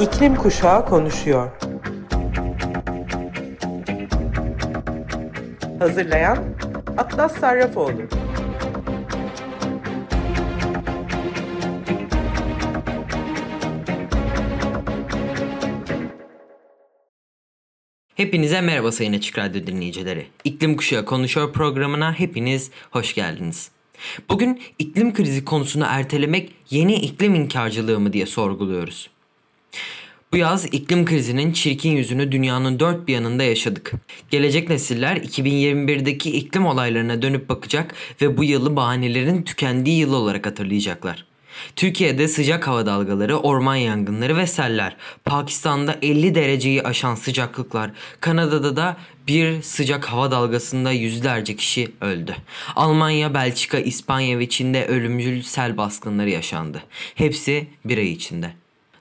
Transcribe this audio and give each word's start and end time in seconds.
İklim 0.00 0.34
Kuşağı 0.34 0.86
konuşuyor. 0.86 1.50
Hazırlayan 5.78 6.38
Atlas 6.96 7.38
Sarrafoğlu. 7.38 8.02
Hepinize 18.14 18.60
merhaba 18.60 18.92
Sayın 18.92 19.12
Açık 19.12 19.38
Radyo 19.38 19.66
dinleyicileri. 19.66 20.26
İklim 20.44 20.76
Kuşağı 20.76 21.04
Konuşuyor 21.04 21.52
programına 21.52 22.12
hepiniz 22.12 22.70
hoş 22.90 23.14
geldiniz. 23.14 23.70
Bugün 24.28 24.62
iklim 24.78 25.14
krizi 25.14 25.44
konusunu 25.44 25.84
ertelemek 25.88 26.52
yeni 26.70 26.94
iklim 26.94 27.34
inkarcılığı 27.34 28.00
mı 28.00 28.12
diye 28.12 28.26
sorguluyoruz. 28.26 29.10
Bu 30.32 30.36
yaz 30.36 30.64
iklim 30.64 31.04
krizinin 31.04 31.52
çirkin 31.52 31.90
yüzünü 31.90 32.32
dünyanın 32.32 32.80
dört 32.80 33.08
bir 33.08 33.14
yanında 33.14 33.42
yaşadık. 33.42 33.92
Gelecek 34.30 34.68
nesiller 34.68 35.16
2021'deki 35.16 36.30
iklim 36.30 36.66
olaylarına 36.66 37.22
dönüp 37.22 37.48
bakacak 37.48 37.94
ve 38.20 38.36
bu 38.36 38.44
yılı 38.44 38.76
bahanelerin 38.76 39.42
tükendiği 39.42 39.98
yıl 39.98 40.12
olarak 40.12 40.46
hatırlayacaklar. 40.46 41.26
Türkiye'de 41.76 42.28
sıcak 42.28 42.68
hava 42.68 42.86
dalgaları, 42.86 43.38
orman 43.38 43.76
yangınları 43.76 44.36
ve 44.36 44.46
seller, 44.46 44.96
Pakistan'da 45.24 45.98
50 46.02 46.34
dereceyi 46.34 46.82
aşan 46.82 47.14
sıcaklıklar, 47.14 47.90
Kanada'da 48.20 48.76
da 48.76 48.96
bir 49.28 49.62
sıcak 49.62 50.04
hava 50.04 50.30
dalgasında 50.30 50.92
yüzlerce 50.92 51.56
kişi 51.56 51.88
öldü. 52.00 52.36
Almanya, 52.76 53.34
Belçika, 53.34 53.78
İspanya 53.78 54.38
ve 54.38 54.48
Çin'de 54.48 54.86
ölümcül 54.86 55.42
sel 55.42 55.76
baskınları 55.76 56.30
yaşandı. 56.30 56.82
Hepsi 57.14 57.66
bir 57.84 57.98
ay 57.98 58.12
içinde. 58.12 58.59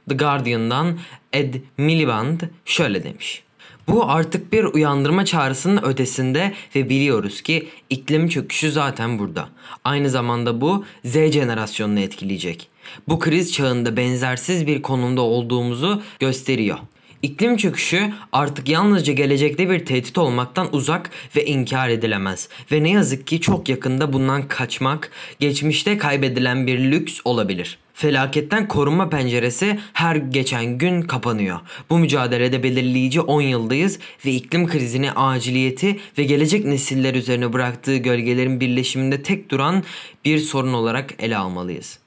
The 0.10 0.16
Guardian'dan 0.16 1.00
Ed 1.34 1.54
Miliband 1.78 2.42
şöyle 2.66 3.04
demiş. 3.04 3.44
Bu 3.88 4.10
artık 4.10 4.54
bir 4.54 4.64
uyandırma 4.64 5.26
çağrısının 5.26 5.84
ötesinde 5.84 6.54
ve 6.76 6.90
biliyoruz 6.90 7.42
ki 7.42 7.68
iklim 7.90 8.30
çöküşü 8.30 8.72
zaten 8.72 9.20
burada. 9.20 9.50
Aynı 9.84 10.10
zamanda 10.10 10.62
bu 10.62 10.86
Z 11.06 11.14
jenerasyonunu 11.14 12.00
etkileyecek. 12.00 12.68
Bu 13.08 13.20
kriz 13.20 13.54
çağında 13.54 13.98
benzersiz 13.98 14.68
bir 14.68 14.82
konumda 14.82 15.22
olduğumuzu 15.22 16.02
gösteriyor. 16.20 16.78
İklim 17.22 17.58
çöküşü 17.58 18.14
artık 18.32 18.70
yalnızca 18.70 19.14
gelecekte 19.14 19.70
bir 19.70 19.86
tehdit 19.86 20.18
olmaktan 20.18 20.76
uzak 20.76 21.10
ve 21.36 21.46
inkar 21.46 21.90
edilemez. 21.90 22.50
Ve 22.72 22.84
ne 22.84 22.90
yazık 22.90 23.28
ki 23.28 23.42
çok 23.42 23.70
yakında 23.70 24.14
bundan 24.14 24.48
kaçmak 24.48 25.12
geçmişte 25.40 25.98
kaybedilen 25.98 26.68
bir 26.68 26.80
lüks 26.80 27.20
olabilir. 27.26 27.78
Felaketten 28.00 28.68
korunma 28.68 29.10
penceresi 29.10 29.80
her 29.94 30.16
geçen 30.16 30.78
gün 30.78 31.02
kapanıyor. 31.02 31.60
Bu 31.90 32.00
mücadelede 32.00 32.64
belirleyici 32.64 33.22
10 33.22 33.42
yıldayız 33.42 34.00
ve 34.26 34.32
iklim 34.32 34.68
krizini 34.68 35.12
aciliyeti 35.12 36.00
ve 36.18 36.24
gelecek 36.24 36.66
nesiller 36.66 37.16
üzerine 37.16 37.54
bıraktığı 37.54 37.98
gölgelerin 37.98 38.60
birleşiminde 38.60 39.24
tek 39.24 39.52
duran 39.52 39.84
bir 40.26 40.38
sorun 40.38 40.74
olarak 40.74 41.24
ele 41.24 41.38
almalıyız. 41.38 42.00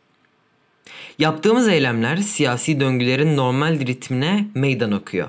Yaptığımız 1.18 1.68
eylemler 1.68 2.16
siyasi 2.16 2.80
döngülerin 2.80 3.36
normal 3.36 3.80
ritmine 3.80 4.46
meydan 4.54 4.92
okuyor. 4.92 5.28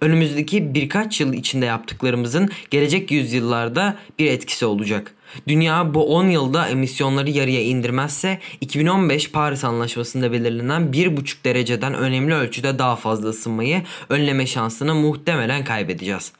Önümüzdeki 0.00 0.74
birkaç 0.74 1.20
yıl 1.20 1.32
içinde 1.32 1.66
yaptıklarımızın 1.66 2.50
gelecek 2.70 3.10
yüzyıllarda 3.10 3.96
bir 4.18 4.26
etkisi 4.26 4.66
olacak. 4.66 5.14
Dünya 5.48 5.94
bu 5.94 6.14
10 6.16 6.26
yılda 6.26 6.68
emisyonları 6.68 7.30
yarıya 7.30 7.62
indirmezse 7.62 8.38
2015 8.60 9.30
Paris 9.30 9.64
Anlaşması'nda 9.64 10.32
belirlenen 10.32 10.82
1,5 10.82 11.44
dereceden 11.44 11.94
önemli 11.94 12.34
ölçüde 12.34 12.78
daha 12.78 12.96
fazla 12.96 13.28
ısınmayı 13.28 13.82
önleme 14.08 14.46
şansını 14.46 14.94
muhtemelen 14.94 15.64
kaybedeceğiz. 15.64 16.32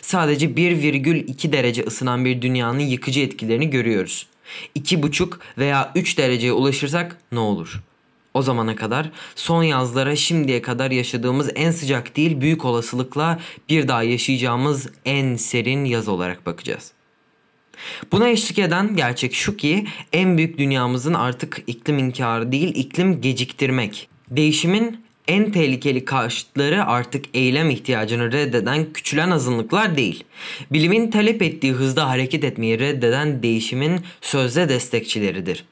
Sadece 0.00 0.46
1,2 0.46 1.52
derece 1.52 1.82
ısınan 1.82 2.24
bir 2.24 2.42
dünyanın 2.42 2.78
yıkıcı 2.80 3.20
etkilerini 3.20 3.70
görüyoruz. 3.70 4.26
2,5 4.76 5.32
veya 5.58 5.92
3 5.94 6.18
dereceye 6.18 6.52
ulaşırsak 6.52 7.18
ne 7.32 7.38
olur? 7.38 7.82
O 8.34 8.42
zamana 8.42 8.76
kadar 8.76 9.10
son 9.36 9.62
yazlara 9.62 10.16
şimdiye 10.16 10.62
kadar 10.62 10.90
yaşadığımız 10.90 11.50
en 11.54 11.70
sıcak 11.70 12.16
değil 12.16 12.40
büyük 12.40 12.64
olasılıkla 12.64 13.40
bir 13.68 13.88
daha 13.88 14.02
yaşayacağımız 14.02 14.88
en 15.04 15.36
serin 15.36 15.84
yaz 15.84 16.08
olarak 16.08 16.46
bakacağız. 16.46 16.95
Buna 18.12 18.28
eşlik 18.28 18.58
eden 18.58 18.96
gerçek 18.96 19.34
şu 19.34 19.56
ki 19.56 19.86
en 20.12 20.36
büyük 20.36 20.58
dünyamızın 20.58 21.14
artık 21.14 21.62
iklim 21.66 21.98
inkarı 21.98 22.52
değil 22.52 22.72
iklim 22.74 23.20
geciktirmek. 23.20 24.08
Değişimin 24.30 25.06
en 25.28 25.52
tehlikeli 25.52 26.04
karşıtları 26.04 26.86
artık 26.86 27.24
eylem 27.34 27.70
ihtiyacını 27.70 28.32
reddeden 28.32 28.92
küçülen 28.92 29.30
azınlıklar 29.30 29.96
değil. 29.96 30.24
Bilimin 30.72 31.10
talep 31.10 31.42
ettiği 31.42 31.72
hızda 31.72 32.08
hareket 32.08 32.44
etmeyi 32.44 32.78
reddeden 32.78 33.42
değişimin 33.42 34.00
sözde 34.20 34.68
destekçileridir. 34.68 35.64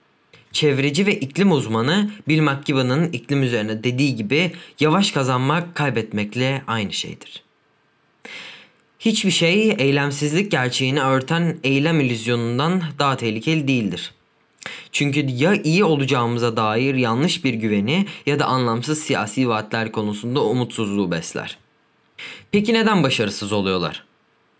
Çevreci 0.52 1.06
ve 1.06 1.20
iklim 1.20 1.52
uzmanı 1.52 2.10
Bill 2.28 2.40
McKibben'ın 2.40 3.12
iklim 3.12 3.42
üzerine 3.42 3.84
dediği 3.84 4.16
gibi 4.16 4.52
yavaş 4.80 5.10
kazanmak 5.10 5.74
kaybetmekle 5.74 6.62
aynı 6.66 6.92
şeydir. 6.92 7.43
Hiçbir 9.04 9.30
şey 9.30 9.74
eylemsizlik 9.78 10.50
gerçeğini 10.50 11.02
örten 11.02 11.56
eylem 11.64 12.00
illüzyonundan 12.00 12.82
daha 12.98 13.16
tehlikeli 13.16 13.68
değildir. 13.68 14.14
Çünkü 14.92 15.26
ya 15.30 15.54
iyi 15.54 15.84
olacağımıza 15.84 16.56
dair 16.56 16.94
yanlış 16.94 17.44
bir 17.44 17.54
güveni 17.54 18.06
ya 18.26 18.38
da 18.38 18.46
anlamsız 18.46 18.98
siyasi 18.98 19.48
vaatler 19.48 19.92
konusunda 19.92 20.44
umutsuzluğu 20.44 21.10
besler. 21.10 21.58
Peki 22.52 22.74
neden 22.74 23.02
başarısız 23.02 23.52
oluyorlar? 23.52 24.04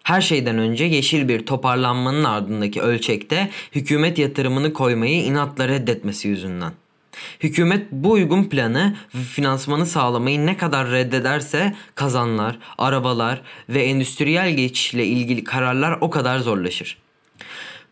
Her 0.03 0.21
şeyden 0.21 0.59
önce 0.59 0.84
yeşil 0.84 1.28
bir 1.28 1.47
toparlanmanın 1.47 2.25
ardındaki 2.25 2.83
ölçekte 2.83 3.50
hükümet 3.72 4.19
yatırımını 4.19 4.72
koymayı 4.72 5.25
inatla 5.25 5.69
reddetmesi 5.69 6.28
yüzünden. 6.28 6.72
Hükümet 7.41 7.92
bu 7.92 8.10
uygun 8.10 8.44
planı 8.44 8.97
ve 9.14 9.22
finansmanı 9.22 9.86
sağlamayı 9.86 10.47
ne 10.47 10.56
kadar 10.56 10.91
reddederse 10.91 11.75
kazanlar, 11.94 12.58
arabalar 12.78 13.42
ve 13.69 13.82
endüstriyel 13.82 14.56
geçişle 14.56 15.06
ilgili 15.06 15.44
kararlar 15.44 15.98
o 16.00 16.10
kadar 16.10 16.38
zorlaşır. 16.38 16.98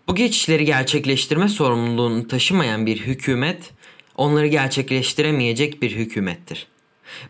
Bu 0.08 0.14
geçişleri 0.14 0.64
gerçekleştirme 0.64 1.48
sorumluluğunu 1.48 2.28
taşımayan 2.28 2.86
bir 2.86 3.00
hükümet 3.00 3.70
onları 4.16 4.46
gerçekleştiremeyecek 4.46 5.82
bir 5.82 5.90
hükümettir. 5.90 6.66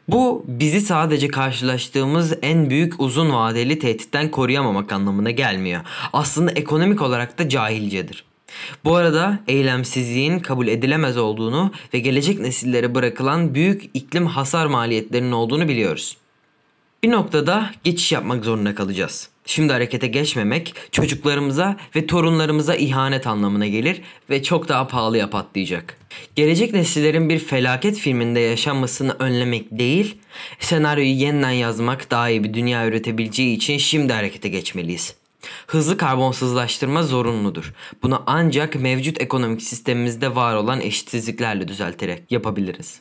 Bu 0.09 0.45
bizi 0.49 0.81
sadece 0.81 1.29
karşılaştığımız 1.29 2.39
en 2.43 2.71
büyük 2.71 3.01
uzun 3.01 3.33
vadeli 3.33 3.79
tehditten 3.79 4.31
koruyamamak 4.31 4.93
anlamına 4.93 5.31
gelmiyor. 5.31 5.81
Aslında 6.13 6.51
ekonomik 6.51 7.03
olarak 7.03 7.39
da 7.39 7.49
cahilcedir. 7.49 8.25
Bu 8.85 8.97
arada 8.97 9.39
eylemsizliğin 9.49 10.39
kabul 10.39 10.69
edilemez 10.69 11.17
olduğunu 11.17 11.73
ve 11.95 11.99
gelecek 11.99 12.41
nesillere 12.41 12.95
bırakılan 12.95 13.55
büyük 13.55 13.91
iklim 13.95 14.27
hasar 14.27 14.67
maliyetlerinin 14.67 15.33
olduğunu 15.33 15.69
biliyoruz. 15.69 16.17
Bir 17.03 17.11
noktada 17.11 17.71
geçiş 17.85 18.13
yapmak 18.13 18.45
zorunda 18.45 18.75
kalacağız. 18.75 19.29
Şimdi 19.47 19.73
harekete 19.73 20.07
geçmemek 20.07 20.75
çocuklarımıza 20.93 21.77
ve 21.97 22.07
torunlarımıza 22.07 22.75
ihanet 22.75 23.27
anlamına 23.27 23.67
gelir 23.67 24.03
ve 24.31 24.43
çok 24.43 24.69
daha 24.69 24.89
pahalıya 24.89 25.31
patlayacak. 25.31 25.99
Gelecek 26.37 26.73
nesillerin 26.73 27.29
bir 27.29 27.39
felaket 27.39 27.97
filminde 27.97 28.41
yaşanmasını 28.41 29.17
önlemek 29.19 29.67
değil, 29.71 30.17
senaryoyu 30.61 31.11
yeniden 31.11 31.51
yazmak 31.51 32.11
daha 32.11 32.29
iyi 32.29 32.45
bir 32.45 32.55
dünya 32.55 32.87
üretebileceği 32.87 33.57
için 33.57 33.79
şimdi 33.79 34.13
harekete 34.13 34.49
geçmeliyiz. 34.49 35.15
Hızlı 35.67 35.97
karbonsuzlaştırma 35.97 37.03
zorunludur. 37.03 37.75
Bunu 38.03 38.23
ancak 38.27 38.75
mevcut 38.75 39.21
ekonomik 39.21 39.63
sistemimizde 39.63 40.35
var 40.35 40.55
olan 40.55 40.81
eşitsizliklerle 40.81 41.69
düzelterek 41.69 42.33
yapabiliriz. 42.33 43.01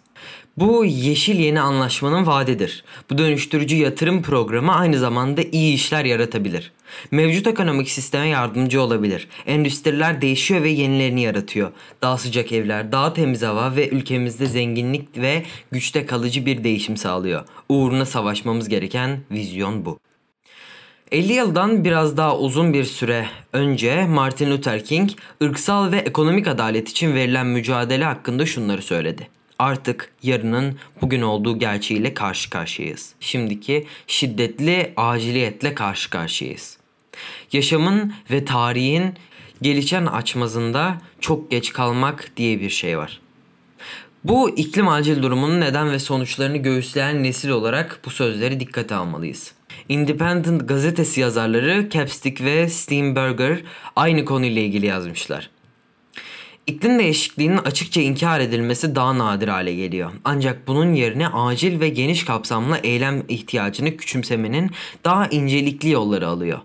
Bu 0.57 0.86
yeşil 0.86 1.39
yeni 1.39 1.62
anlaşmanın 1.62 2.25
vaadidir. 2.25 2.83
Bu 3.10 3.18
dönüştürücü 3.18 3.75
yatırım 3.75 4.21
programı 4.21 4.75
aynı 4.75 5.00
zamanda 5.00 5.42
iyi 5.51 5.74
işler 5.74 6.06
yaratabilir. 6.06 6.71
Mevcut 7.12 7.48
ekonomik 7.48 7.89
sisteme 7.89 8.27
yardımcı 8.27 8.81
olabilir. 8.81 9.27
Endüstriler 9.45 10.21
değişiyor 10.21 10.63
ve 10.63 10.69
yenilerini 10.69 11.21
yaratıyor. 11.21 11.71
Daha 12.01 12.18
sıcak 12.18 12.51
evler, 12.51 12.92
daha 12.92 13.13
temiz 13.13 13.42
hava 13.42 13.75
ve 13.75 13.89
ülkemizde 13.89 14.45
zenginlik 14.45 15.18
ve 15.18 15.44
güçte 15.71 16.06
kalıcı 16.06 16.45
bir 16.45 16.63
değişim 16.63 16.98
sağlıyor. 16.98 17.44
Uğruna 17.69 18.06
savaşmamız 18.06 18.69
gereken 18.69 19.19
vizyon 19.31 19.86
bu. 19.86 20.00
50 21.12 21.34
yıldan 21.34 21.84
biraz 21.84 22.18
daha 22.18 22.38
uzun 22.38 22.74
bir 22.74 22.84
süre 22.84 23.28
önce 23.54 24.06
Martin 24.06 24.52
Luther 24.52 24.86
King 24.86 25.10
ırksal 25.44 25.92
ve 25.92 25.98
ekonomik 25.98 26.48
adalet 26.48 26.90
için 26.90 27.16
verilen 27.16 27.48
mücadele 27.48 28.06
hakkında 28.06 28.46
şunları 28.46 28.81
söyledi. 28.81 29.28
Artık 29.60 30.13
yarının 30.24 30.78
bugün 31.02 31.22
olduğu 31.22 31.60
gerçeğiyle 31.60 32.13
karşı 32.13 32.50
karşıyayız. 32.50 33.13
Şimdiki 33.19 33.88
şiddetli 34.08 34.94
aciliyetle 34.98 35.75
karşı 35.75 36.10
karşıyayız. 36.10 36.78
Yaşamın 37.52 38.14
ve 38.31 38.46
tarihin 38.46 39.14
gelişen 39.62 40.06
açmazında 40.06 40.98
çok 41.19 41.52
geç 41.52 41.74
kalmak 41.74 42.31
diye 42.38 42.60
bir 42.60 42.69
şey 42.69 42.98
var. 42.98 43.22
Bu 44.24 44.50
iklim 44.50 44.88
acil 44.88 45.24
durumunun 45.24 45.62
neden 45.62 45.92
ve 45.92 46.00
sonuçlarını 46.00 46.57
göğüsleyen 46.57 47.24
nesil 47.24 47.50
olarak 47.50 48.00
bu 48.06 48.10
sözleri 48.10 48.60
dikkate 48.60 48.96
almalıyız. 48.96 49.54
Independent 49.92 50.70
gazetesi 50.70 51.22
yazarları 51.22 51.90
Capstick 51.90 52.44
ve 52.44 52.70
Steinberger 52.70 53.60
aynı 53.96 54.26
konuyla 54.26 54.62
ilgili 54.62 54.86
yazmışlar. 54.86 55.50
İklim 56.68 57.00
değişikliğinin 57.00 57.58
açıkça 57.58 58.02
inkar 58.02 58.40
edilmesi 58.40 58.96
daha 58.96 59.18
nadir 59.18 59.48
hale 59.48 59.76
geliyor. 59.76 60.12
Ancak 60.24 60.68
bunun 60.68 60.94
yerine 60.94 61.28
acil 61.28 61.80
ve 61.80 61.90
geniş 61.90 62.26
kapsamlı 62.26 62.78
eylem 62.78 63.24
ihtiyacını 63.28 63.98
küçümsemenin 63.98 64.72
daha 65.04 65.28
incelikli 65.28 65.90
yolları 65.90 66.28
alıyor. 66.28 66.60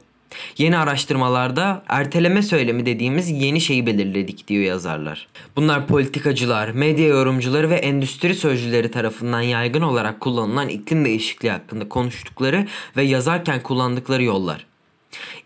Yeni 0.58 0.78
araştırmalarda 0.78 1.82
erteleme 1.88 2.42
söylemi 2.42 2.86
dediğimiz 2.86 3.30
yeni 3.30 3.60
şeyi 3.60 3.86
belirledik 3.86 4.48
diyor 4.48 4.64
yazarlar. 4.64 5.28
Bunlar 5.56 5.86
politikacılar, 5.86 6.68
medya 6.68 7.06
yorumcuları 7.06 7.70
ve 7.70 7.74
endüstri 7.74 8.34
sözcüleri 8.34 8.90
tarafından 8.90 9.40
yaygın 9.40 9.82
olarak 9.82 10.20
kullanılan 10.20 10.68
iklim 10.68 11.04
değişikliği 11.04 11.50
hakkında 11.50 11.88
konuştukları 11.88 12.66
ve 12.96 13.02
yazarken 13.02 13.62
kullandıkları 13.62 14.22
yollar. 14.22 14.66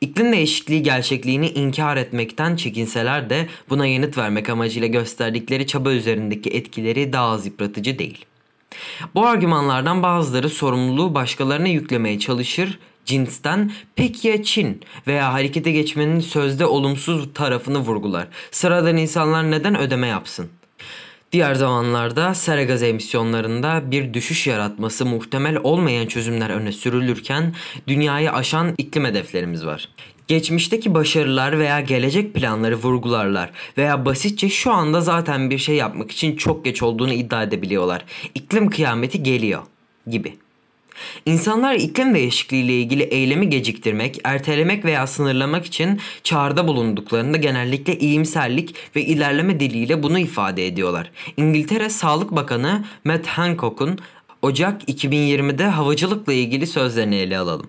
İklim 0.00 0.32
değişikliği 0.32 0.82
gerçekliğini 0.82 1.48
inkar 1.48 1.96
etmekten 1.96 2.56
çekinseler 2.56 3.30
de 3.30 3.46
buna 3.68 3.86
yanıt 3.86 4.18
vermek 4.18 4.48
amacıyla 4.48 4.88
gösterdikleri 4.88 5.66
çaba 5.66 5.92
üzerindeki 5.92 6.50
etkileri 6.50 7.12
daha 7.12 7.30
az 7.30 7.46
yıpratıcı 7.46 7.98
değil. 7.98 8.24
Bu 9.14 9.26
argümanlardan 9.26 10.02
bazıları 10.02 10.48
sorumluluğu 10.48 11.14
başkalarına 11.14 11.68
yüklemeye 11.68 12.18
çalışır 12.18 12.78
cinsten 13.04 13.72
pek 13.96 14.24
ya 14.24 14.42
Çin 14.42 14.80
veya 15.06 15.32
harekete 15.32 15.72
geçmenin 15.72 16.20
sözde 16.20 16.66
olumsuz 16.66 17.34
tarafını 17.34 17.78
vurgular. 17.78 18.28
Sıradan 18.50 18.96
insanlar 18.96 19.50
neden 19.50 19.78
ödeme 19.78 20.06
yapsın? 20.06 20.48
Diğer 21.32 21.54
zamanlarda 21.54 22.34
sera 22.34 22.64
gaz 22.64 22.82
emisyonlarında 22.82 23.90
bir 23.90 24.14
düşüş 24.14 24.46
yaratması 24.46 25.06
muhtemel 25.06 25.58
olmayan 25.62 26.06
çözümler 26.06 26.50
öne 26.50 26.72
sürülürken 26.72 27.54
dünyayı 27.86 28.32
aşan 28.32 28.74
iklim 28.78 29.04
hedeflerimiz 29.04 29.66
var. 29.66 29.88
Geçmişteki 30.28 30.94
başarılar 30.94 31.58
veya 31.58 31.80
gelecek 31.80 32.34
planları 32.34 32.76
vurgularlar 32.76 33.50
veya 33.78 34.04
basitçe 34.04 34.48
şu 34.48 34.72
anda 34.72 35.00
zaten 35.00 35.50
bir 35.50 35.58
şey 35.58 35.76
yapmak 35.76 36.10
için 36.10 36.36
çok 36.36 36.64
geç 36.64 36.82
olduğunu 36.82 37.12
iddia 37.12 37.42
edebiliyorlar. 37.42 38.04
İklim 38.34 38.70
kıyameti 38.70 39.22
geliyor 39.22 39.62
gibi. 40.06 40.36
İnsanlar 41.26 41.74
iklim 41.74 42.14
değişikliği 42.14 42.64
ile 42.64 42.72
ilgili 42.72 43.02
eylemi 43.02 43.48
geciktirmek, 43.48 44.18
ertelemek 44.24 44.84
veya 44.84 45.06
sınırlamak 45.06 45.66
için 45.66 46.00
çağrıda 46.24 46.68
bulunduklarında 46.68 47.36
genellikle 47.36 47.98
iyimserlik 47.98 48.74
ve 48.96 49.02
ilerleme 49.02 49.60
diliyle 49.60 50.02
bunu 50.02 50.18
ifade 50.18 50.66
ediyorlar. 50.66 51.10
İngiltere 51.36 51.90
Sağlık 51.90 52.30
Bakanı 52.30 52.84
Matt 53.04 53.26
Hancock'un 53.26 53.98
Ocak 54.42 54.88
2020'de 54.88 55.64
havacılıkla 55.64 56.32
ilgili 56.32 56.66
sözlerini 56.66 57.16
ele 57.16 57.38
alalım. 57.38 57.66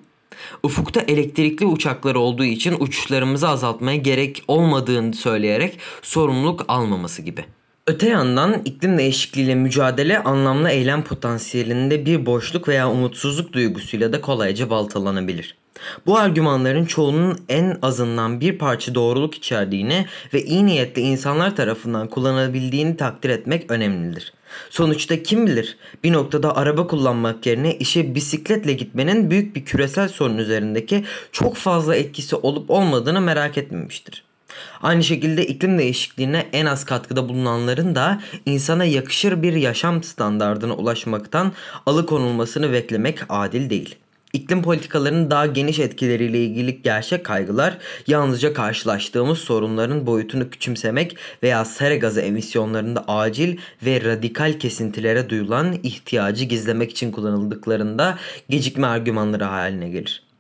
Ufukta 0.64 1.02
elektrikli 1.02 1.66
uçaklar 1.66 2.16
olduğu 2.16 2.46
için 2.46 2.76
uçuşlarımızı 2.80 3.50
azaltmaya 3.50 3.98
gerek 3.98 4.44
olmadığını 4.48 5.14
söyleyerek 5.14 5.80
sorumluluk 6.02 6.66
almaması 6.68 7.22
gibi. 7.22 7.46
Öte 7.92 8.10
yandan 8.10 8.62
iklim 8.66 8.98
değişikliğiyle 8.98 9.56
mücadele 9.56 10.24
anlamlı 10.24 10.70
eylem 10.70 11.04
potansiyelinde 11.04 12.06
bir 12.06 12.26
boşluk 12.26 12.68
veya 12.68 12.92
umutsuzluk 12.92 13.54
duygusuyla 13.54 14.14
da 14.14 14.22
kolayca 14.22 14.70
baltalanabilir. 14.70 15.56
Bu 16.06 16.18
argümanların 16.18 16.86
çoğunun 16.86 17.40
en 17.50 17.78
azından 17.82 18.42
bir 18.42 18.58
parça 18.58 18.96
doğruluk 18.96 19.36
içerdiğini 19.36 20.06
ve 20.34 20.44
iyi 20.44 20.66
niyetli 20.66 21.02
insanlar 21.02 21.56
tarafından 21.56 22.08
kullanabildiğini 22.08 22.98
takdir 22.98 23.30
etmek 23.30 23.72
önemlidir. 23.72 24.34
Sonuçta 24.70 25.24
kim 25.24 25.48
bilir 25.48 25.78
bir 26.04 26.14
noktada 26.14 26.58
araba 26.58 26.88
kullanmak 26.88 27.46
yerine 27.46 27.76
işe 27.76 28.16
bisikletle 28.16 28.74
gitmenin 28.74 29.32
büyük 29.32 29.56
bir 29.56 29.66
küresel 29.66 30.08
sorun 30.08 30.38
üzerindeki 30.38 31.06
çok 31.32 31.56
fazla 31.56 31.96
etkisi 31.96 32.36
olup 32.36 32.70
olmadığını 32.70 33.22
merak 33.22 33.58
etmemiştir. 33.58 34.31
Aynı 34.82 35.04
şekilde 35.04 35.48
iklim 35.48 35.80
değişikliğine 35.80 36.48
en 36.54 36.66
az 36.66 36.86
katkıda 36.86 37.30
bulunanların 37.30 37.96
da 37.96 38.22
insana 38.46 38.86
yakışır 38.86 39.42
bir 39.44 39.54
yaşam 39.54 40.04
standardına 40.04 40.74
ulaşmaktan 40.74 41.52
alıkonulmasını 41.86 42.72
beklemek 42.72 43.20
adil 43.30 43.70
değil. 43.70 43.96
İklim 44.34 44.62
politikalarının 44.62 45.32
daha 45.32 45.46
geniş 45.46 45.80
etkileriyle 45.80 46.44
ilgili 46.46 46.82
gerçek 46.82 47.26
kaygılar 47.26 47.78
yalnızca 48.08 48.54
karşılaştığımız 48.54 49.38
sorunların 49.38 50.06
boyutunu 50.06 50.50
küçümsemek 50.50 51.18
veya 51.44 51.66
sera 51.66 51.96
gazı 51.96 52.22
emisyonlarında 52.22 53.06
acil 53.08 53.58
ve 53.86 54.04
radikal 54.04 54.60
kesintilere 54.60 55.30
duyulan 55.30 55.74
ihtiyacı 55.84 56.46
gizlemek 56.46 56.92
için 56.92 57.12
kullanıldıklarında 57.12 58.18
gecikme 58.50 58.88
argümanları 58.88 59.44
haline 59.44 59.90
gelir. 59.90 60.31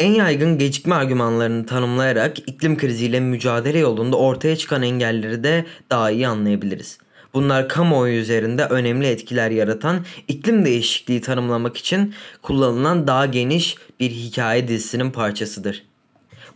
En 0.00 0.12
yaygın 0.12 0.58
gecikme 0.58 0.94
argümanlarını 0.94 1.66
tanımlayarak 1.66 2.38
iklim 2.38 2.78
kriziyle 2.78 3.20
mücadele 3.20 3.78
yolunda 3.78 4.16
ortaya 4.16 4.56
çıkan 4.56 4.82
engelleri 4.82 5.44
de 5.44 5.66
daha 5.90 6.10
iyi 6.10 6.28
anlayabiliriz. 6.28 6.98
Bunlar 7.34 7.68
kamuoyu 7.68 8.14
üzerinde 8.14 8.64
önemli 8.64 9.06
etkiler 9.06 9.50
yaratan 9.50 10.04
iklim 10.28 10.64
değişikliği 10.64 11.20
tanımlamak 11.20 11.76
için 11.76 12.14
kullanılan 12.42 13.06
daha 13.06 13.26
geniş 13.26 13.76
bir 14.00 14.10
hikaye 14.10 14.68
dizisinin 14.68 15.10
parçasıdır. 15.10 15.84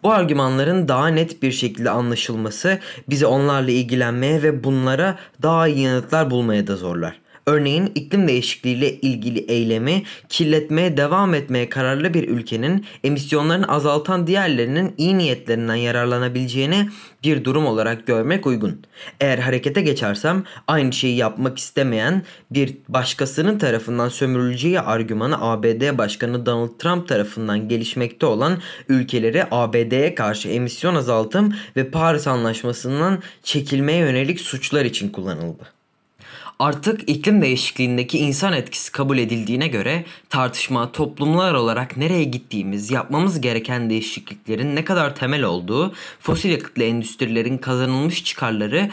Bu 0.03 0.13
argümanların 0.13 0.89
daha 0.89 1.09
net 1.09 1.43
bir 1.43 1.53
şekilde 1.53 1.91
anlaşılması 1.91 2.79
bizi 3.09 3.27
onlarla 3.27 3.71
ilgilenmeye 3.71 4.43
ve 4.43 4.65
bunlara 4.65 5.19
daha 5.43 5.69
iyi 5.69 5.81
yanıtlar 5.81 6.31
bulmaya 6.31 6.67
da 6.67 6.77
zorlar. 6.77 7.24
Örneğin 7.47 7.93
iklim 7.95 8.29
değişikliği 8.29 8.75
ile 8.75 9.01
ilgili 9.01 9.39
eylemi 9.39 10.03
kirletmeye 10.29 10.97
devam 10.97 11.35
etmeye 11.35 11.69
kararlı 11.69 12.15
bir 12.15 12.29
ülkenin 12.29 12.87
emisyonlarını 13.05 13.69
azaltan 13.69 14.27
diğerlerinin 14.27 14.95
iyi 14.99 15.19
niyetlerinden 15.19 15.75
yararlanabileceğini 15.75 16.89
bir 17.25 17.45
durum 17.45 17.67
olarak 17.67 18.07
görmek 18.07 18.47
uygun. 18.47 18.83
Eğer 19.21 19.39
harekete 19.39 19.81
geçersem 19.81 20.45
aynı 20.67 20.93
şeyi 20.93 21.17
yapmak 21.17 21.59
istemeyen 21.59 22.23
bir 22.51 22.77
başkasının 22.89 23.59
tarafından 23.59 24.09
sömürüleceği 24.09 24.81
argümanı 24.81 25.41
ABD 25.41 25.99
Başkanı 25.99 26.47
Donald 26.47 26.79
Trump 26.79 27.09
tarafından 27.09 27.69
gelişmekte 27.69 28.27
olan 28.27 28.59
ülkeleri 28.89 29.45
ABD'ye 29.51 30.15
karşı 30.15 30.49
emisyon 30.49 30.95
azaltım 30.95 31.55
ve 31.77 31.91
Paris 31.91 32.27
Anlaşması'ndan 32.27 33.23
çekilmeye 33.43 33.99
yönelik 33.99 34.41
suçlar 34.41 34.85
için 34.85 35.09
kullanıldı. 35.09 35.84
Artık 36.59 37.11
iklim 37.11 37.43
değişikliğindeki 37.43 38.19
insan 38.19 38.53
etkisi 38.53 38.93
kabul 38.93 39.19
edildiğine 39.19 39.69
göre 39.69 40.05
tartışma 40.31 40.93
toplumlar 40.93 41.55
olarak 41.55 41.97
nereye 41.97 42.25
gittiğimiz, 42.25 42.91
yapmamız 42.91 43.41
gereken 43.41 43.91
değişikliklerin 43.91 44.77
ne 44.77 44.85
kadar 44.85 45.17
temel 45.17 45.43
olduğu, 45.43 45.93
fosil 46.21 46.51
yakıtlı 46.51 46.83
endüstrilerin 46.85 47.59
kazanılmış 47.59 48.25
çıkarları 48.25 48.91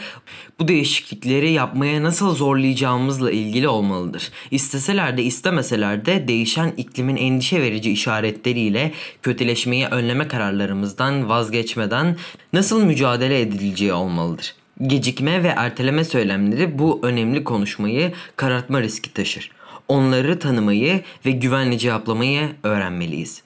bu 0.58 0.68
değişiklikleri 0.68 1.52
yapmaya 1.52 2.02
nasıl 2.02 2.34
zorlayacağımızla 2.34 3.30
ilgili 3.30 3.68
olmalıdır. 3.68 4.30
İsteseler 4.50 5.16
de 5.16 5.22
istemeseler 5.22 6.06
de 6.06 6.28
değişen 6.28 6.72
iklimin 6.76 7.16
endişe 7.16 7.62
verici 7.62 7.92
işaretleriyle 7.92 8.92
kötüleşmeyi 9.22 9.86
önleme 9.86 10.28
kararlarımızdan 10.28 11.28
vazgeçmeden 11.28 12.16
nasıl 12.52 12.84
mücadele 12.84 13.40
edileceği 13.40 13.92
olmalıdır. 13.92 14.61
Gecikme 14.86 15.42
ve 15.42 15.48
erteleme 15.48 16.04
söylemleri 16.04 16.78
bu 16.78 17.00
önemli 17.02 17.44
konuşmayı 17.44 18.12
karartma 18.36 18.82
riski 18.82 19.12
taşır. 19.12 19.50
Onları 19.88 20.38
tanımayı 20.38 21.02
ve 21.26 21.30
güvenli 21.30 21.78
cevaplamayı 21.78 22.48
öğrenmeliyiz. 22.62 23.42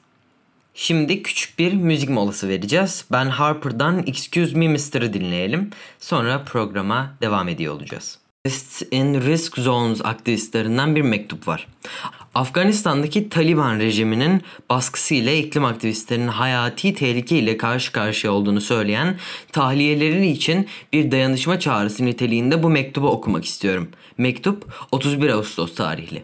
Şimdi 0.74 1.22
küçük 1.22 1.58
bir 1.58 1.72
müzik 1.72 2.08
molası 2.08 2.48
vereceğiz. 2.48 3.04
Ben 3.12 3.26
Harper'dan 3.26 4.06
Excuse 4.06 4.58
Me 4.58 4.68
Mister'ı 4.68 5.12
dinleyelim. 5.12 5.70
Sonra 5.98 6.44
programa 6.44 7.14
devam 7.22 7.48
ediyor 7.48 7.74
olacağız. 7.74 8.18
in 8.90 9.20
Risk 9.20 9.58
Zones 9.58 10.00
aktivistlerinden 10.04 10.96
bir 10.96 11.02
mektup 11.02 11.48
var. 11.48 11.66
Afganistan'daki 12.36 13.28
Taliban 13.28 13.78
rejiminin 13.78 14.42
baskısı 14.70 15.14
ile 15.14 15.38
iklim 15.38 15.64
aktivistlerinin 15.64 16.28
hayati 16.28 16.94
tehlike 16.94 17.38
ile 17.38 17.56
karşı 17.56 17.92
karşıya 17.92 18.32
olduğunu 18.32 18.60
söyleyen 18.60 19.18
tahliyeleri 19.52 20.26
için 20.26 20.68
bir 20.92 21.10
dayanışma 21.10 21.60
çağrısı 21.60 22.04
niteliğinde 22.04 22.62
bu 22.62 22.70
mektubu 22.70 23.10
okumak 23.10 23.44
istiyorum. 23.44 23.88
Mektup 24.18 24.86
31 24.92 25.28
Ağustos 25.28 25.74
tarihli. 25.74 26.22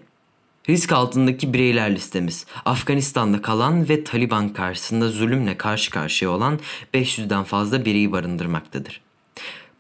Risk 0.69 0.93
altındaki 0.93 1.53
bireyler 1.53 1.95
listemiz. 1.95 2.47
Afganistan'da 2.65 3.43
kalan 3.43 3.89
ve 3.89 4.05
Taliban 4.05 4.49
karşısında 4.49 5.09
zulümle 5.09 5.57
karşı 5.57 5.91
karşıya 5.91 6.31
olan 6.31 6.61
500'den 6.95 7.45
fazla 7.45 7.85
bireyi 7.85 8.13
barındırmaktadır. 8.13 9.01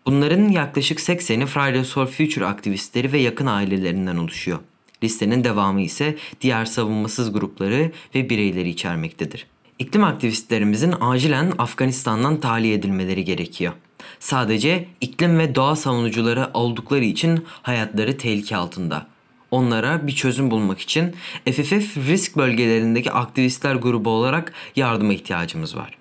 Bunların 0.06 0.48
yaklaşık 0.48 0.98
80'i 0.98 1.46
Fridays 1.46 1.92
for 1.92 2.06
Future 2.06 2.46
aktivistleri 2.46 3.12
ve 3.12 3.18
yakın 3.18 3.46
ailelerinden 3.46 4.16
oluşuyor. 4.16 4.58
Listenin 5.02 5.44
devamı 5.44 5.80
ise 5.80 6.16
diğer 6.40 6.64
savunmasız 6.64 7.32
grupları 7.32 7.92
ve 8.14 8.30
bireyleri 8.30 8.68
içermektedir. 8.68 9.47
İklim 9.78 10.04
aktivistlerimizin 10.04 10.94
acilen 11.00 11.52
Afganistan'dan 11.59 12.40
tahliye 12.40 12.75
edilmeleri 12.75 13.25
gerekiyor. 13.25 13.73
Sadece 14.21 14.88
iklim 15.00 15.38
ve 15.38 15.54
doğa 15.54 15.76
savunucuları 15.76 16.50
oldukları 16.54 17.04
için 17.04 17.44
hayatları 17.62 18.18
tehlike 18.18 18.56
altında. 18.56 19.06
Onlara 19.50 20.06
bir 20.06 20.12
çözüm 20.12 20.50
bulmak 20.50 20.80
için 20.80 21.14
FFF 21.44 21.97
risk 21.97 22.37
bölgelerindeki 22.37 23.12
aktivistler 23.12 23.75
grubu 23.75 24.11
olarak 24.11 24.52
yardıma 24.76 25.12
ihtiyacımız 25.12 25.76
var. 25.76 25.99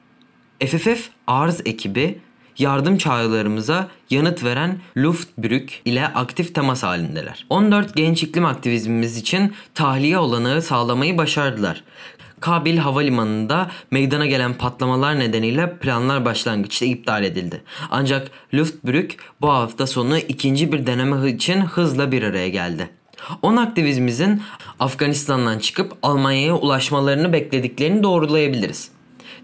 FFF 0.59 1.09
arz 1.27 1.61
ekibi 1.65 2.19
yardım 2.57 2.97
çağrılarımıza 2.97 3.87
yanıt 4.09 4.43
veren 4.43 4.79
Luftbrück 4.97 5.81
ile 5.85 6.07
aktif 6.07 6.55
temas 6.55 6.83
halindeler. 6.83 7.45
14 7.49 7.95
genç 7.95 8.23
iklim 8.23 8.45
aktivizmimiz 8.45 9.17
için 9.17 9.53
tahliye 9.73 10.17
olanağı 10.17 10.61
sağlamayı 10.61 11.17
başardılar. 11.17 11.83
Kabil 12.39 12.77
Havalimanı'nda 12.77 13.71
meydana 13.91 14.25
gelen 14.25 14.53
patlamalar 14.53 15.19
nedeniyle 15.19 15.77
planlar 15.77 16.25
başlangıçta 16.25 16.85
iptal 16.85 17.23
edildi. 17.23 17.61
Ancak 17.91 18.31
Luftbrück 18.53 19.17
bu 19.41 19.49
hafta 19.49 19.87
sonu 19.87 20.17
ikinci 20.17 20.71
bir 20.71 20.87
deneme 20.87 21.31
için 21.31 21.61
hızla 21.61 22.11
bir 22.11 22.23
araya 22.23 22.49
geldi. 22.49 22.89
10 23.41 23.57
aktivizmimizin 23.57 24.41
Afganistan'dan 24.79 25.59
çıkıp 25.59 25.93
Almanya'ya 26.03 26.55
ulaşmalarını 26.55 27.33
beklediklerini 27.33 28.03
doğrulayabiliriz. 28.03 28.91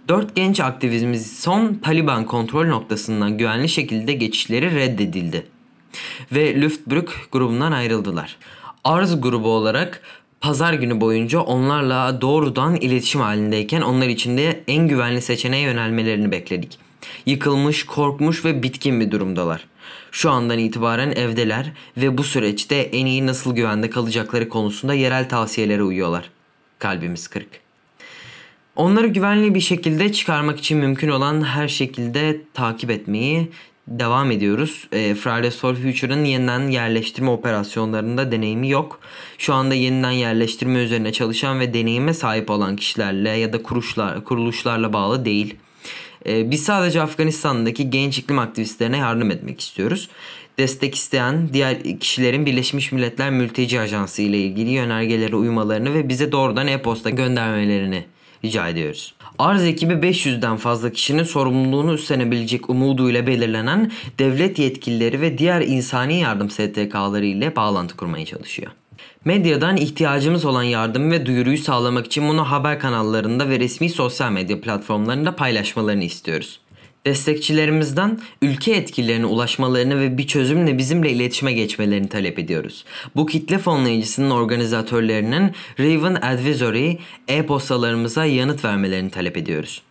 4 0.08 0.36
genç 0.36 0.60
aktivizimiz 0.60 1.40
son 1.40 1.74
Taliban 1.74 2.26
kontrol 2.26 2.68
noktasından 2.68 3.38
güvenli 3.38 3.70
şekilde 3.70 4.14
geçişleri 4.14 4.76
reddedildi. 4.76 5.48
Ve 6.32 6.62
Luftbrück 6.62 7.12
grubundan 7.32 7.72
ayrıldılar. 7.72 8.38
Arz 8.84 9.22
grubu 9.22 9.50
olarak 9.50 10.02
pazar 10.42 10.74
günü 10.74 11.02
boyunca 11.02 11.40
onlarla 11.40 12.22
doğrudan 12.22 12.76
iletişim 12.76 13.22
halindeyken 13.22 13.82
onlar 13.82 14.08
için 14.08 14.38
de 14.38 14.64
en 14.68 14.88
güvenli 14.88 15.22
seçeneğe 15.22 15.64
yönelmelerini 15.64 16.32
bekledik. 16.32 16.80
Yıkılmış, 17.26 17.86
korkmuş 17.86 18.46
ve 18.46 18.64
bitkin 18.64 19.00
bir 19.00 19.12
durumdalar. 19.12 19.68
Şu 20.12 20.32
andan 20.32 20.60
itibaren 20.60 21.12
evdeler 21.12 21.72
ve 21.98 22.18
bu 22.18 22.24
süreçte 22.24 22.76
en 22.76 23.06
iyi 23.06 23.26
nasıl 23.26 23.56
güvende 23.56 23.90
kalacakları 23.90 24.50
konusunda 24.50 24.94
yerel 24.94 25.30
tavsiyelere 25.30 25.84
uyuyorlar. 25.84 26.30
Kalbimiz 26.80 27.28
kırık. 27.28 27.67
Onları 28.78 29.08
güvenli 29.08 29.56
bir 29.56 29.60
şekilde 29.60 30.12
çıkarmak 30.12 30.60
için 30.60 30.78
mümkün 30.78 31.10
olan 31.10 31.46
her 31.46 31.68
şekilde 31.68 32.42
takip 32.54 32.92
etmeyi 32.92 33.48
devam 33.88 34.32
ediyoruz. 34.32 34.88
E, 34.92 35.16
Fridays 35.16 35.58
for 35.58 35.76
Future'ın 35.76 36.26
yeniden 36.26 36.68
yerleştirme 36.68 37.30
operasyonlarında 37.30 38.32
deneyimi 38.32 38.70
yok. 38.70 39.00
Şu 39.38 39.54
anda 39.54 39.74
yeniden 39.74 40.12
yerleştirme 40.12 40.80
üzerine 40.80 41.12
çalışan 41.12 41.60
ve 41.60 41.74
deneyime 41.74 42.14
sahip 42.14 42.50
olan 42.50 42.76
kişilerle 42.76 43.30
ya 43.30 43.54
da 43.54 43.64
kuruluşlar, 43.64 44.24
kuruluşlarla 44.24 44.94
bağlı 44.94 45.26
değil. 45.26 45.56
E, 46.26 46.52
biz 46.52 46.64
sadece 46.64 47.02
Afganistan'daki 47.02 47.90
genç 47.90 48.18
iklim 48.18 48.40
aktivistlerine 48.40 48.98
yardım 48.98 49.32
etmek 49.32 49.62
istiyoruz. 49.62 50.10
Destek 50.60 50.96
isteyen 50.96 51.50
diğer 51.54 52.00
kişilerin 52.00 52.46
Birleşmiş 52.46 52.92
Milletler 52.92 53.30
Mülteci 53.32 53.80
Ajansı 53.80 54.22
ile 54.22 54.38
ilgili 54.38 54.70
yönergelere 54.70 55.36
uymalarını 55.36 55.94
ve 55.94 56.10
bize 56.10 56.32
doğrudan 56.32 56.68
e-posta 56.68 57.10
göndermelerini 57.10 58.06
rica 58.48 58.68
ediyoruz. 58.68 59.14
Arz 59.40 59.64
ekibi 59.64 59.94
500'den 59.94 60.58
fazla 60.58 60.92
kişinin 60.92 61.24
sorumluluğunu 61.24 61.94
üstlenebilecek 61.94 62.70
umuduyla 62.70 63.28
belirlenen 63.28 63.92
devlet 64.20 64.60
yetkilileri 64.60 65.22
ve 65.22 65.38
diğer 65.38 65.62
insani 65.62 66.20
yardım 66.20 66.50
STK'ları 66.50 67.26
ile 67.26 67.56
bağlantı 67.56 67.98
kurmaya 67.98 68.26
çalışıyor. 68.26 68.72
Medyadan 69.26 69.78
ihtiyacımız 69.78 70.46
olan 70.46 70.64
yardım 70.64 71.12
ve 71.12 71.26
duyuruyu 71.26 71.58
sağlamak 71.58 72.06
için 72.06 72.30
bunu 72.30 72.52
haber 72.52 72.80
kanallarında 72.80 73.50
ve 73.50 73.60
resmi 73.60 73.90
sosyal 73.90 74.32
medya 74.32 74.62
platformlarında 74.62 75.36
paylaşmalarını 75.36 76.04
istiyoruz. 76.04 76.60
Destekçilerimizden 77.06 78.20
ülke 78.42 78.72
etkilerine 78.72 79.26
ulaşmalarını 79.26 80.00
ve 80.00 80.18
bir 80.18 80.28
çözümle 80.28 80.78
bizimle 80.78 81.12
iletişime 81.12 81.54
geçmelerini 81.54 82.10
talep 82.10 82.40
ediyoruz. 82.40 82.86
Bu 83.16 83.26
kitle 83.26 83.58
fonlayıcısının 83.58 84.30
organizatörlerinin 84.30 85.52
Raven 85.80 86.16
Advisory 86.16 86.98
e-postalarımıza 87.28 88.26
yanıt 88.26 88.66
vermelerini 88.66 89.12
talep 89.12 89.38
ediyoruz. 89.38 89.82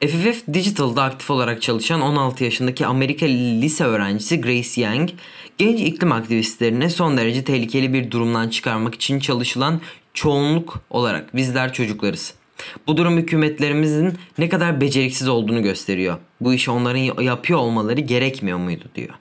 FFF 0.00 0.46
Digital'da 0.54 1.02
aktif 1.02 1.30
olarak 1.30 1.62
çalışan 1.62 2.00
16 2.00 2.44
yaşındaki 2.44 2.86
Amerika 2.86 3.26
lise 3.26 3.84
öğrencisi 3.84 4.40
Grace 4.40 4.80
Young, 4.82 5.10
genç 5.58 5.80
iklim 5.80 6.12
aktivistlerine 6.12 6.90
son 6.90 7.16
derece 7.16 7.44
tehlikeli 7.44 7.92
bir 7.92 8.10
durumdan 8.10 8.48
çıkarmak 8.48 8.94
için 8.94 9.20
çalışılan 9.20 9.80
çoğunluk 10.14 10.80
olarak 10.90 11.36
bizler 11.36 11.72
çocuklarız. 11.72 12.34
Bu 12.86 12.96
durum 12.96 13.16
hükümetlerimizin 13.16 14.14
ne 14.38 14.48
kadar 14.48 14.80
beceriksiz 14.80 15.28
olduğunu 15.28 15.62
gösteriyor. 15.62 16.18
Bu 16.40 16.54
işi 16.54 16.70
onların 16.70 17.22
yapıyor 17.22 17.58
olmaları 17.58 18.00
gerekmiyor 18.00 18.58
muydu 18.58 18.84
diyor. 18.94 19.14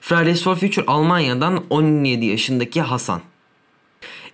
Fridays 0.00 0.42
for 0.42 0.56
Future 0.56 0.86
Almanya'dan 0.86 1.64
17 1.70 2.26
yaşındaki 2.26 2.80
Hasan. 2.80 3.20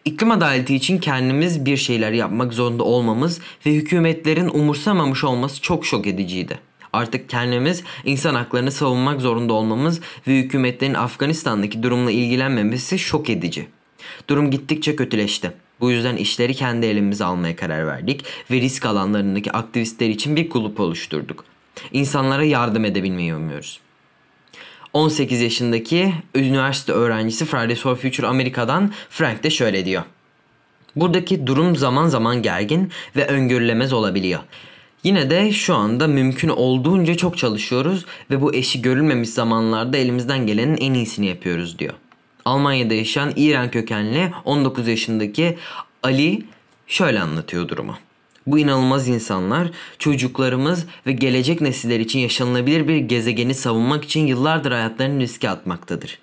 İklim 0.04 0.30
adaleti 0.30 0.74
için 0.74 0.98
kendimiz 0.98 1.66
bir 1.66 1.76
şeyler 1.76 2.12
yapmak 2.12 2.52
zorunda 2.52 2.84
olmamız 2.84 3.40
ve 3.66 3.74
hükümetlerin 3.74 4.48
umursamamış 4.48 5.24
olması 5.24 5.62
çok 5.62 5.86
şok 5.86 6.06
ediciydi. 6.06 6.58
Artık 6.92 7.28
kendimiz 7.28 7.84
insan 8.04 8.34
haklarını 8.34 8.72
savunmak 8.72 9.20
zorunda 9.20 9.52
olmamız 9.52 10.00
ve 10.28 10.38
hükümetlerin 10.38 10.94
Afganistan'daki 10.94 11.82
durumla 11.82 12.10
ilgilenmemesi 12.10 12.98
şok 12.98 13.30
edici. 13.30 13.68
Durum 14.28 14.50
gittikçe 14.50 14.96
kötüleşti. 14.96 15.52
Bu 15.80 15.90
yüzden 15.90 16.16
işleri 16.16 16.54
kendi 16.54 16.86
elimize 16.86 17.24
almaya 17.24 17.56
karar 17.56 17.86
verdik 17.86 18.24
ve 18.50 18.60
risk 18.60 18.86
alanlarındaki 18.86 19.52
aktivistler 19.52 20.08
için 20.08 20.36
bir 20.36 20.48
kulüp 20.48 20.80
oluşturduk. 20.80 21.44
İnsanlara 21.92 22.44
yardım 22.44 22.84
edebilmeyi 22.84 23.34
umuyoruz. 23.34 23.80
18 24.96 25.40
yaşındaki 25.40 26.14
üniversite 26.34 26.92
öğrencisi 26.92 27.44
Fridays 27.44 27.80
for 27.80 27.96
Future 27.96 28.26
Amerika'dan 28.26 28.92
Frank 29.10 29.42
de 29.42 29.50
şöyle 29.50 29.84
diyor. 29.84 30.02
Buradaki 30.96 31.46
durum 31.46 31.76
zaman 31.76 32.08
zaman 32.08 32.42
gergin 32.42 32.92
ve 33.16 33.26
öngörülemez 33.26 33.92
olabiliyor. 33.92 34.40
Yine 35.04 35.30
de 35.30 35.52
şu 35.52 35.74
anda 35.74 36.06
mümkün 36.06 36.48
olduğunca 36.48 37.14
çok 37.14 37.38
çalışıyoruz 37.38 38.04
ve 38.30 38.40
bu 38.40 38.54
eşi 38.54 38.82
görülmemiş 38.82 39.28
zamanlarda 39.28 39.96
elimizden 39.96 40.46
gelenin 40.46 40.76
en 40.76 40.94
iyisini 40.94 41.26
yapıyoruz 41.26 41.78
diyor. 41.78 41.94
Almanya'da 42.44 42.94
yaşayan 42.94 43.32
İran 43.36 43.70
kökenli 43.70 44.32
19 44.44 44.88
yaşındaki 44.88 45.58
Ali 46.02 46.42
şöyle 46.86 47.20
anlatıyor 47.20 47.68
durumu. 47.68 47.94
Bu 48.46 48.58
inanılmaz 48.58 49.08
insanlar 49.08 49.70
çocuklarımız 49.98 50.86
ve 51.06 51.12
gelecek 51.12 51.60
nesiller 51.60 52.00
için 52.00 52.18
yaşanılabilir 52.18 52.88
bir 52.88 52.96
gezegeni 52.96 53.54
savunmak 53.54 54.04
için 54.04 54.26
yıllardır 54.26 54.72
hayatlarını 54.72 55.20
riske 55.20 55.50
atmaktadır. 55.50 56.18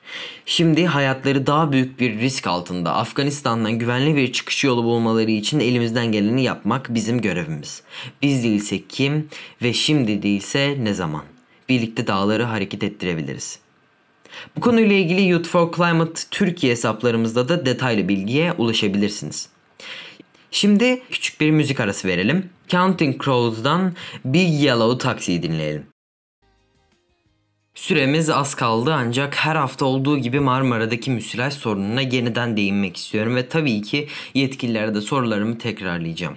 Şimdi 0.46 0.86
hayatları 0.86 1.48
daha 1.48 1.72
büyük 1.72 2.00
bir 2.00 2.20
risk 2.20 2.48
altında 2.48 2.94
Afganistan'dan 2.94 3.80
güvenli 3.80 4.16
bir 4.16 4.34
çıkış 4.34 4.64
yolu 4.64 4.84
bulmaları 4.84 5.32
için 5.32 5.60
elimizden 5.60 6.12
geleni 6.12 6.44
yapmak 6.44 6.94
bizim 6.94 7.22
görevimiz. 7.22 7.82
Biz 8.22 8.44
değilse 8.44 8.82
kim 8.90 9.30
ve 9.62 9.74
şimdi 9.74 10.24
değilse 10.24 10.78
ne 10.80 10.94
zaman? 10.94 11.24
Birlikte 11.70 12.08
dağları 12.08 12.44
hareket 12.44 12.84
ettirebiliriz. 12.84 13.60
Bu 14.56 14.62
konuyla 14.62 14.96
ilgili 14.96 15.28
Youth 15.28 15.48
for 15.48 15.72
Climate 15.72 16.22
Türkiye 16.32 16.72
hesaplarımızda 16.72 17.50
da 17.50 17.66
detaylı 17.66 18.08
bilgiye 18.08 18.54
ulaşabilirsiniz. 18.54 19.53
Şimdi 20.54 21.02
küçük 21.12 21.42
bir 21.42 21.52
müzik 21.52 21.80
arası 21.80 22.08
verelim. 22.08 22.50
Counting 22.68 23.24
Crows'dan 23.24 23.94
Big 24.26 24.62
Yellow 24.62 24.98
Taxi'yi 24.98 25.44
dinleyelim. 25.44 25.86
Süremiz 27.76 28.30
az 28.30 28.56
kaldı 28.56 28.94
ancak 28.94 29.36
her 29.36 29.56
hafta 29.56 29.86
olduğu 29.86 30.18
gibi 30.18 30.40
Marmara'daki 30.40 31.12
müsilaj 31.12 31.54
sorununa 31.54 32.02
yeniden 32.02 32.58
değinmek 32.58 32.98
istiyorum 32.98 33.36
ve 33.36 33.50
tabii 33.50 33.82
ki 33.82 34.08
yetkililere 34.34 34.96
de 34.96 35.02
sorularımı 35.02 35.58
tekrarlayacağım. 35.58 36.36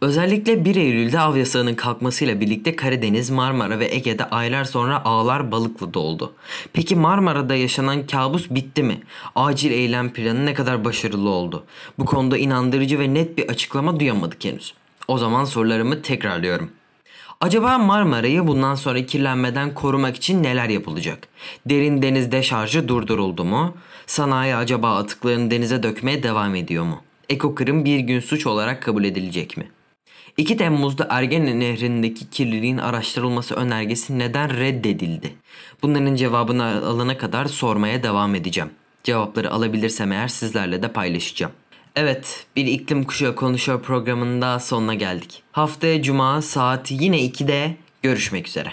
Özellikle 0.00 0.64
1 0.64 0.76
Eylül'de 0.76 1.20
av 1.20 1.36
yasağının 1.36 1.74
kalkmasıyla 1.74 2.40
birlikte 2.40 2.76
Karadeniz, 2.76 3.30
Marmara 3.30 3.78
ve 3.78 3.94
Ege'de 3.94 4.24
aylar 4.24 4.64
sonra 4.64 5.04
ağlar 5.04 5.52
balıkla 5.52 5.94
doldu. 5.94 6.32
Peki 6.72 6.96
Marmara'da 6.96 7.54
yaşanan 7.54 8.06
kabus 8.06 8.50
bitti 8.50 8.82
mi? 8.82 9.00
Acil 9.34 9.70
eylem 9.70 10.12
planı 10.12 10.46
ne 10.46 10.54
kadar 10.54 10.84
başarılı 10.84 11.30
oldu? 11.30 11.64
Bu 11.98 12.04
konuda 12.04 12.38
inandırıcı 12.38 12.98
ve 12.98 13.14
net 13.14 13.38
bir 13.38 13.48
açıklama 13.48 14.00
duyamadık 14.00 14.44
henüz. 14.44 14.74
O 15.08 15.18
zaman 15.18 15.44
sorularımı 15.44 16.02
tekrarlıyorum. 16.02 16.70
Acaba 17.40 17.78
Marmara'yı 17.78 18.46
bundan 18.46 18.74
sonra 18.74 19.06
kirlenmeden 19.06 19.74
korumak 19.74 20.16
için 20.16 20.42
neler 20.42 20.68
yapılacak? 20.68 21.28
Derin 21.66 22.02
deniz 22.02 22.32
deşarjı 22.32 22.88
durduruldu 22.88 23.44
mu? 23.44 23.76
Sanayi 24.06 24.56
acaba 24.56 24.96
atıklarını 24.96 25.50
denize 25.50 25.82
dökmeye 25.82 26.22
devam 26.22 26.54
ediyor 26.54 26.84
mu? 26.84 27.02
Ekokırım 27.28 27.84
bir 27.84 27.98
gün 27.98 28.20
suç 28.20 28.46
olarak 28.46 28.82
kabul 28.82 29.04
edilecek 29.04 29.56
mi? 29.56 29.66
2 30.36 30.56
Temmuz'da 30.56 31.06
Ergene 31.10 31.60
Nehri'ndeki 31.60 32.30
kirliliğin 32.30 32.78
araştırılması 32.78 33.54
önergesi 33.54 34.18
neden 34.18 34.56
reddedildi? 34.56 35.32
Bunların 35.82 36.14
cevabını 36.14 36.64
alana 36.64 37.18
kadar 37.18 37.46
sormaya 37.46 38.02
devam 38.02 38.34
edeceğim. 38.34 38.70
Cevapları 39.04 39.50
alabilirsem 39.50 40.12
eğer 40.12 40.28
sizlerle 40.28 40.82
de 40.82 40.92
paylaşacağım. 40.92 41.52
Evet, 41.96 42.46
bir 42.56 42.66
iklim 42.66 43.04
kuşağı 43.04 43.36
konuşuyor 43.36 43.82
programının 43.82 44.42
daha 44.42 44.60
sonuna 44.60 44.94
geldik. 44.94 45.42
Haftaya 45.52 46.02
cuma 46.02 46.42
saat 46.42 46.90
yine 46.90 47.20
2'de 47.20 47.76
görüşmek 48.02 48.48
üzere. 48.48 48.72